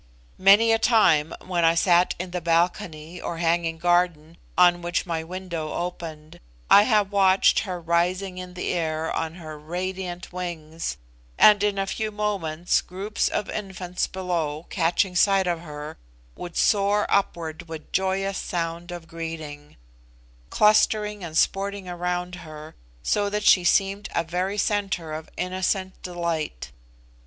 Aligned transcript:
Many 0.39 0.71
a 0.71 0.79
time 0.79 1.31
when 1.45 1.63
I 1.63 1.75
sat 1.75 2.15
in 2.17 2.31
the 2.31 2.41
balcony, 2.41 3.21
or 3.21 3.37
hanging 3.37 3.77
garden, 3.77 4.37
on 4.57 4.81
which 4.81 5.05
my 5.05 5.23
window 5.23 5.73
opened, 5.73 6.39
I 6.71 6.81
have 6.89 7.11
watched 7.11 7.59
her 7.59 7.79
rising 7.79 8.39
in 8.39 8.55
the 8.55 8.69
air 8.73 9.15
on 9.15 9.35
her 9.35 9.59
radiant 9.59 10.33
wings, 10.33 10.97
and 11.37 11.61
in 11.61 11.77
a 11.77 11.85
few 11.85 12.09
moments 12.09 12.81
groups 12.81 13.29
of 13.29 13.47
infants 13.51 14.07
below, 14.07 14.65
catching 14.71 15.15
sight 15.15 15.45
of 15.45 15.59
her, 15.61 15.99
would 16.35 16.57
soar 16.57 17.05
upward 17.07 17.69
with 17.69 17.91
joyous 17.91 18.39
sounds 18.39 18.91
of 18.91 19.07
greeting; 19.07 19.77
clustering 20.49 21.23
and 21.23 21.37
sporting 21.37 21.87
around 21.87 22.33
her, 22.41 22.73
so 23.03 23.29
that 23.29 23.43
she 23.43 23.63
seemed 23.63 24.09
a 24.15 24.23
very 24.23 24.57
centre 24.57 25.13
of 25.13 25.29
innocent 25.37 26.01
delight. 26.01 26.71